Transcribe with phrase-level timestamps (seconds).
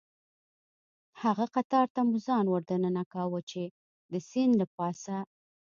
[1.21, 3.63] هغه قطار ته مو ځان وردننه کاوه، چې
[4.11, 5.17] د سیند له پاسه.